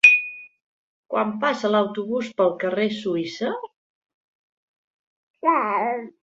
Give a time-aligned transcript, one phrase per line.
[1.13, 3.53] Quan passa l'autobús pel carrer Suïssa?